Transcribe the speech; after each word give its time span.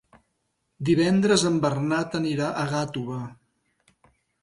Divendres 0.89 1.45
en 1.51 1.61
Bernat 1.67 2.19
anirà 2.23 2.51
a 2.51 2.67
Gàtova. 2.75 3.23